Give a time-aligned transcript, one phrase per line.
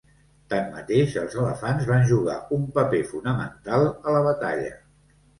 [0.51, 4.73] Tanmateix, els elefants van jugar un paper fonamental a la batalla.